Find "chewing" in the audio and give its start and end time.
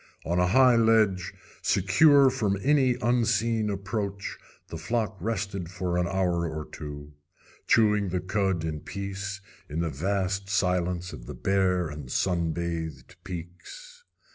7.67-8.09